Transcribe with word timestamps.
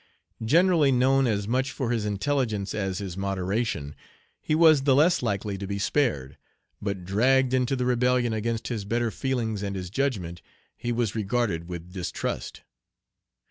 Generally 0.43 0.93
known 0.93 1.27
as 1.27 1.47
much 1.47 1.71
for 1.71 1.91
his 1.91 2.05
intelligence 2.05 2.73
as 2.73 2.97
his 2.97 3.15
moderation, 3.15 3.95
he 4.41 4.55
was 4.55 4.81
the 4.81 4.95
less 4.95 5.21
likely 5.21 5.59
to 5.59 5.67
be 5.67 5.77
spared; 5.77 6.37
but 6.81 7.05
dragged 7.05 7.53
into 7.53 7.75
the 7.75 7.85
rebellion 7.85 8.33
against 8.33 8.69
his 8.69 8.83
better 8.83 9.11
feelings 9.11 9.61
and 9.61 9.75
his 9.75 9.91
judgment, 9.91 10.41
he 10.75 10.91
was 10.91 11.13
regarded 11.13 11.67
with 11.69 11.93
distrust. 11.93 12.63